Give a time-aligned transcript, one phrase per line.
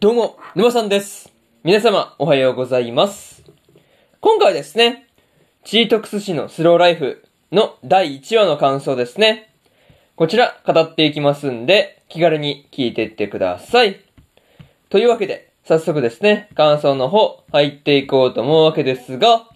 [0.00, 1.32] どうも、沼さんです。
[1.64, 3.42] 皆様、おはようございます。
[4.20, 5.08] 今回ですね、
[5.64, 9.52] チートクス市のスローライフの第1話の感想ですね。
[10.14, 14.00] こちら、語っていきますんで、気軽に聞いていってください。
[14.88, 19.48] というわけで、早速ですね、感想の方、入っていこうと思うわけですが、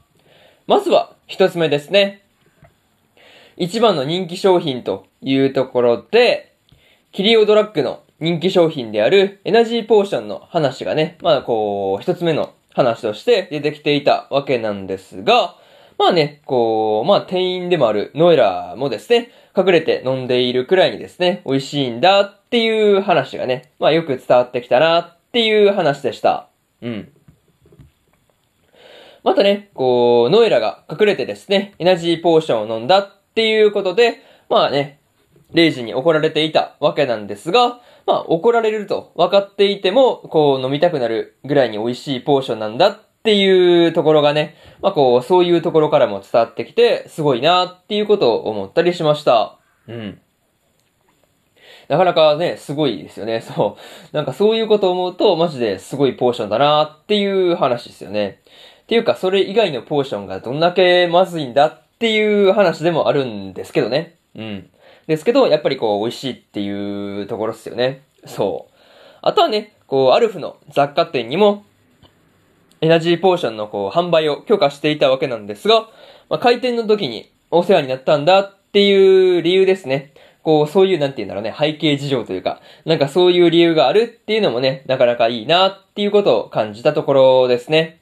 [0.66, 2.20] まずは、一つ目ですね。
[3.56, 6.52] 一番の人気商品というところで、
[7.12, 15.56] キリオドラッグの人気商品であるエナジーポーションの話がね、まあこう、一つ目の話として出てきていたわけなんですが、
[15.98, 26.46] まあね、こう、まあ店員でもあるノエラもですね、隠れて飲んでいるくらいにですね、美味しいんだっていう話がね、まあよく伝わってきたなっていう話でした。
[26.80, 27.12] うん。
[29.24, 35.00] またね、こう、ノエラが隠れてですね、エナジーポーションを飲んだっていうことで、まあね、
[35.52, 49.58] レイジに怒られていたわけなんですが、まあ怒られると分かっていても、こう飲みたくなるぐらいに美味しいポーションなんだっていうところがね、まあこう、そういうところからも伝わってきて、すごいなっていうことを思ったりしました。
[49.86, 50.20] うん。
[51.88, 53.40] なかなかね、すごいですよね。
[53.46, 53.76] そ
[54.12, 54.16] う。
[54.16, 58.40] なんかそういうことを思うと、マジですごいポーションだなっていう話ですよね。
[58.82, 64.16] っていうか、それ以外のポーションがどんだけまずいんだっていう話でもあるんですけどね。
[64.34, 64.70] うん。
[65.06, 68.02] ですけど、やっぱりこう、美味しいっていうところっすよね。
[68.26, 68.74] そう。
[69.22, 71.64] あとはね、こう、アルフの雑貨店にも、
[72.80, 75.88] エナジーポーションのこう、販売を許可していたわけなんですが、
[76.28, 80.12] まあ、開店の時にお世話になったんだっていう理由ですね。
[80.42, 88.00] こう、そういう、なんて言うんだろうね、背景事情というか、なんかそういう理由があるっていうのもね、なかなかいいなっていうことを感じたところですね。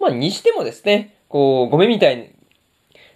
[0.00, 2.31] まあ、にしてもですね、こう、ゴミみたい、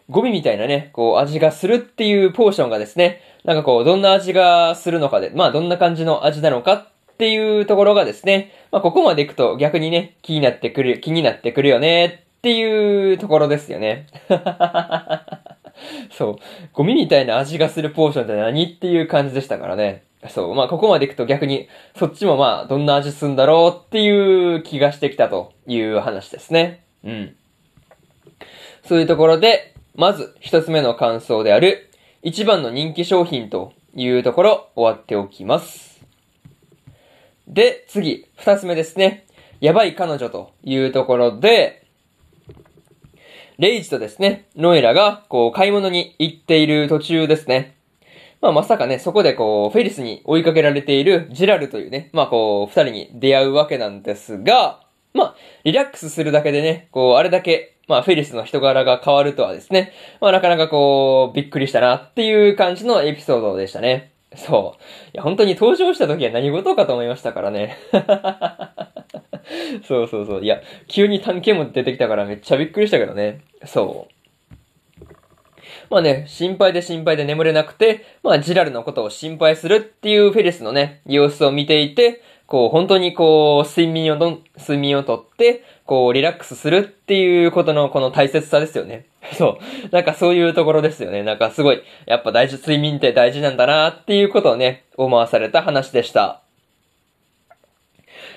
[0.08, 14.06] ゴミみたいなね、こう、味がするっていうポーションがですね、なんかこう、どんな味がするのかで、まあ、どんな感じの味なのかっていうところがですね、まあ、ここまでいくと逆にね、気になってくる、気になってくるよねっていうところですよね。
[16.12, 16.36] そう。
[16.72, 20.04] ゴミみたいな味がするポーションって何っていう感じでしたからね。
[20.28, 20.54] そう。
[20.54, 26.84] まあ、ここまでいくと逆に、そっちもまあ、どんな味すんだろうっていう気がしてきたという話ですね。
[27.04, 27.36] うん。
[28.84, 31.90] そういうところで、まず一つ目の感想である、
[32.22, 36.04] 一番の人気商品というところ終わっておきます。
[37.48, 39.26] で、次、二つ目ですね。
[39.60, 41.86] やばい彼女というところで、
[43.58, 47.74] レイジとですね、ノエラが、こう、買い物に行っている途中ですね。
[48.42, 54.80] まあ、まさかね、そこでこう、フェリスに追いかけられているジラルというね、まあ、こう、二人に出会うわけなんですが、
[55.14, 64.12] まあ、リラックスするだけでね、こう、あれだけ、まあ、フェリスの人柄が変わるとはですね、まあ、なかなかこう、びっくりしたなっていう感じのエピソードでしたね。
[64.34, 64.82] そう。
[65.14, 67.76] いや、本当に登場した時は何事かと思いましたからね。
[69.86, 70.44] そうそうそう。
[70.44, 73.42] いや、急に探検も出てきたからめっちゃびっくりしたけどね。
[73.64, 74.16] そう。
[75.88, 89.06] まあね、心配で心配で眠れなくて、まあジラルのことを心配するっていうフェリスのね、様子を見ていて、こう本当にこう睡眠をどん、睡眠をとって、こうリラックスするっていうことのこの大切さですよね。
[89.34, 89.88] そう。
[89.90, 91.22] なんかそういうところですよね。
[91.22, 96.40] なんかすごい、やっぱ大事、睡眠って大事なんだなっていうことをね、思わされた話でした。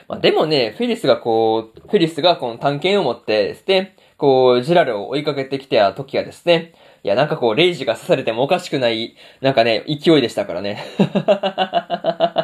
[0.07, 10.83] まあ、でもね、フェリスがこう、フェリスがこの探検を持ってですね、こう、ジラルを追いかけてきた時はですね、いや、なんかこう、レイジが刺されてもおかしくない、なんかね、勢いでしたからね。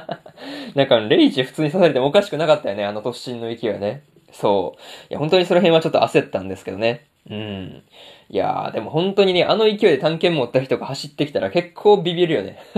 [0.75, 4.03] なんか、レイジ普通に刺されてもおかしくなかったよね、あの突進の勢いはね。
[4.31, 4.81] そう。
[5.09, 7.07] いや、本当にその辺はちょっと焦ったんですけどね。
[7.29, 7.83] うん。
[8.29, 12.59] いやー、でも本当にね、あの勢いで探検持った人が走ってきたら結構ビビるよね。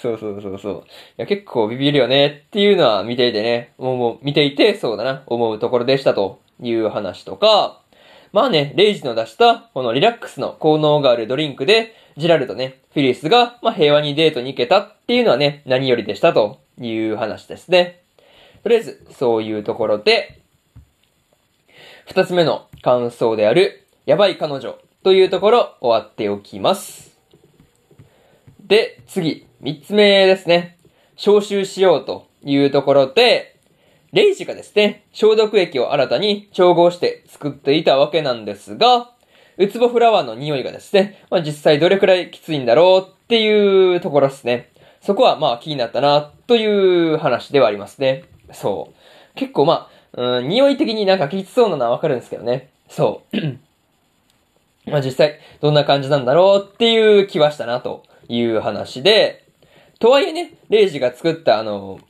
[0.00, 0.74] そうそうそうそう。
[0.78, 0.82] い
[1.16, 7.80] や、結構ビビるよねっていうのは見ていてね、もうもう見ていて、そうだな、思うところでしたという話とか、
[8.36, 18.02] まあね、レイジの出した、このリラックスの効能があるドリンクで、ジラルとね、フィリスが、まあ平和にデートに行けたっていうのはね、何よりでしたという話ですね。
[18.62, 20.42] とりあえず、そういうところで、
[22.04, 27.16] 二つ目の感想である、やばい彼女というところ終わっておきます。
[28.60, 30.76] で、次、三つ目ですね。
[31.16, 33.55] 消臭しようというところで、
[34.12, 39.10] レイジがですね、消毒液を新たに調合して作っていたわけなんですが、
[39.58, 44.70] ウツボフラワーの匂いがですね、まあ、実際どれくらいきついんだろうっていうところですね。
[45.00, 48.24] そこはまあ気になったなという話ではありますね。
[48.52, 49.38] そう。
[49.38, 52.70] 結構まあ、うん、匂い的になんかきつそうなのはわかるんですけどね。
[52.88, 53.36] そう。
[54.90, 59.44] まあ実際どんな感じなんだろうっていう気はしたなという話で、
[59.98, 62.00] とはいえね、レイジが作ったあの、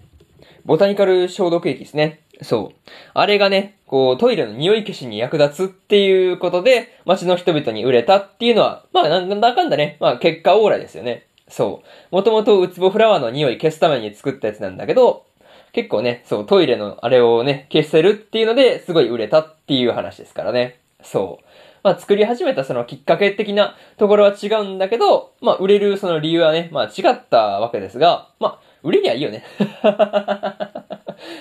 [0.67, 2.21] ボタニカル消毒液ですね。
[2.43, 2.91] そう。
[3.15, 11.27] あれがね、こう、トイレの匂い消しに役立つっていうことで、街の人々に売れたっていうのは、まあ、なんだかんだね、まあ、結果オーライですよね。
[11.49, 12.15] そう。
[12.15, 15.25] もともとウツボフラワーの匂い消すために作ったやつなんだけど、
[15.73, 20.81] 結構ね、そう、トイレのあれをね、消せるっていうので、すごい売れたっていう話ですからね。
[21.03, 21.47] そう。
[21.85, 29.45] まあ、作り始めたそのきっかけ的なところは違うんだけど、まあ、売れるその理由はね、まあ、違ったわけですが、まあ、売れりゃいいよね。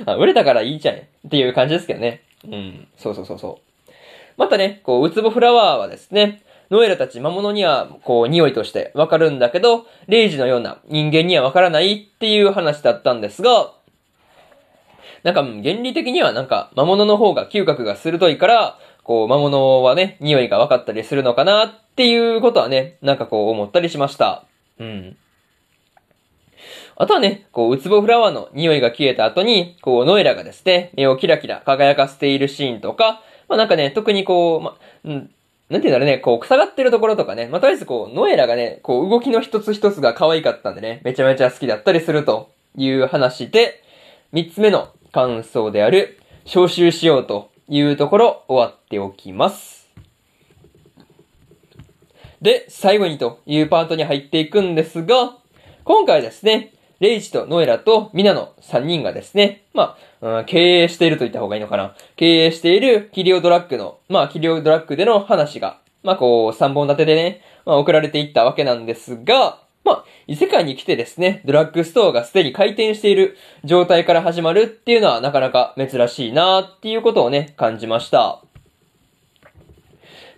[0.05, 0.99] あ売れたからいいじゃんっ
[1.29, 2.21] ていう感じですけどね。
[2.45, 2.87] うん。
[2.97, 3.91] そうそうそうそう。
[4.37, 13.71] またね、こう、ウツボフラワーはですね、ノエラたち魔物には、こう、匂いとしてわかるんだけど、レイジのような人間にはわからないっていう話だったんですが、
[15.23, 24.43] なんか、原理的にはなんか、魔物の方が嗅覚が鋭いから、こう、魔物はね、匂いが分かったりするのかなっていうことはね、なんかこう思ったりしました。
[24.79, 25.17] うん。
[26.97, 35.30] あとはね、こう、ウツボフラワーの匂いが消えた後に、こう、ノエラがですね、目をキラキラ輝かせているシーンとか、まあなんかね、特にこう、ま、うん、
[35.69, 43.83] なんていうんだろうね、こう、草がってるところとかね、まあ、とりあえずこう、ノエラがね、こう、動きの一つ一つが可愛かったんでね、めちゃめちゃ好きだったりするという話で、
[44.31, 49.89] 三つ目の感想である、招集しようというところ、終わっておきます。
[52.44, 55.36] で、最後にというパートに入っていくんですが、
[55.83, 61.95] 今回ですね、レイジとノエラとミナの3人がですね、まあ、うん、経営していると言った方がいいのかな。
[62.15, 78.41] 経営しているキリオドラッグの、まあ、キリオドラッグでの話が、まあ、こう、3本立てでね、まあ、送られていったわけなんですが、まあ、異世界に来てですね、ドラッグストアがすでに開店している状態から始まるっていうのはなかなか珍しいなっていうことをね、感じました。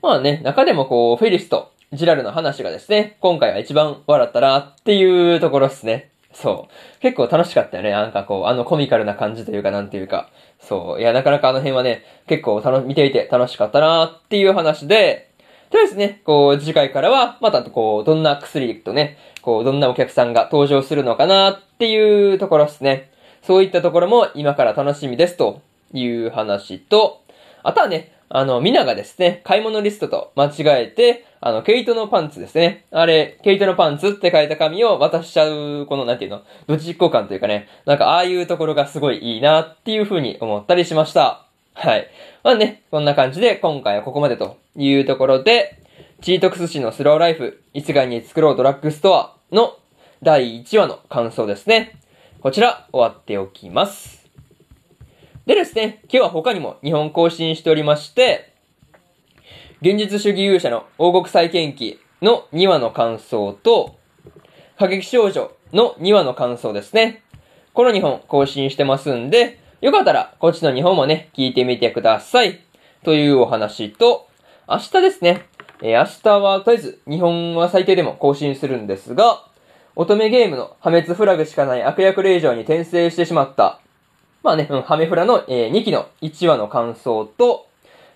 [0.01, 6.12] まあね、中でもこう、フェリスとジラルの話がですね、今回は一番笑ったなっていうところですね。
[6.39, 7.01] そう。
[7.01, 7.89] 結構楽しかったよね。
[7.89, 10.30] なんかこう、あのコミカルな感じというかなんていうか。
[10.60, 11.01] そう。
[11.01, 15.31] いや、なかなかあの辺はね、結構たの、見ていて楽しかったなっていう話で、
[15.72, 23.12] とりあえずね、こう、次回からは、またこう、どんな薬とね、こう、どんなお客さんが登場するのかなっていうところですね。
[23.42, 25.62] そういったところも今から楽しみですと
[25.92, 27.24] いう話と、
[27.63, 32.86] あとはね、あの、ミナがですね、買い物リストと間違えて、あの、ケイトのパンツですね。
[32.92, 41.45] あれ、ケイトのパンツって書いた紙を渡しちゃう、この、なんていうの、どっち交換というかね、なんかああいうところがすごいいいなっていう風に思ったりしました。
[41.74, 42.07] はい。
[42.44, 45.80] まあね、こんな感じで今回はここまでというところで、
[46.22, 49.78] チートクス市のスローライフ、一概に作ろうドラッグストアの
[50.24, 52.00] 第1話の感想ですね。
[52.42, 54.28] こちら終わっておきます。
[55.45, 58.54] でですね、今日は他にも日本更新しておりまして、
[59.79, 63.95] 現実主義勇者の王国再建記の2話の感想と、
[64.79, 67.21] 過激少女の2話の感想ですね。
[67.74, 72.59] この2本更新してますんで、よかったらこっちの2本もね、聞いてみてください。
[73.03, 74.27] というお話と、
[74.68, 75.45] 明日ですね。
[75.83, 79.45] えー、明日はとりあえず2本は最低でも更新するんですが、
[79.95, 83.79] 乙女ゲームの破滅フラグしかない悪役令嬢に転生してしまった。
[84.41, 87.66] まあね、うん、ハメフラの、えー、2期の1話の感想と、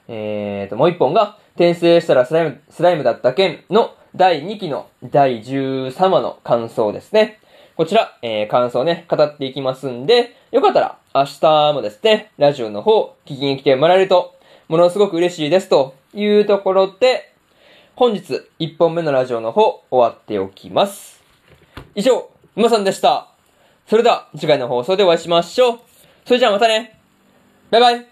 [0.07, 7.39] えーと、もう1本が、転生したらスライム、スライムだった件の第2期の第13話の感想ですね。
[7.75, 14.35] こちら、えー、感想ね、語っていきますんで、よかったら明日もですね、ラジオの方、聞きに来てもらえると、
[14.67, 17.33] ものすごく嬉しいですというところで、
[17.95, 21.21] 本日1本目のラジオの方、終わっておきます。
[21.95, 23.29] 以上、沼さんでした。
[23.87, 25.79] それでは、次回の放送でお会いしましょう。
[26.25, 26.99] それじゃあまたね。
[27.69, 28.10] バイバイ。